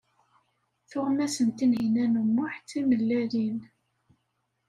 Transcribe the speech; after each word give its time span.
Tuɣmas 0.89 1.35
n 1.47 1.49
Tinhinan 1.57 2.19
u 2.21 2.23
Muḥ 2.35 2.53
d 2.59 2.65
timellalin. 2.69 3.59